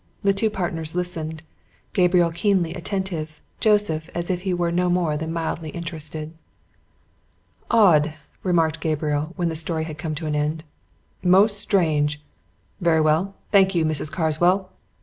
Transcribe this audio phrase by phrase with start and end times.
[0.23, 1.43] The two partners listened;
[1.93, 6.33] Gabriel keenly attentive; Joseph as if he were no more than mildly interested.
[7.69, 10.63] "Odd!" remarked Gabriel, when the story had come to an end.
[11.21, 12.19] "Most strange!
[12.79, 14.11] Very well thank you, Mrs.
[14.11, 14.71] Carswell.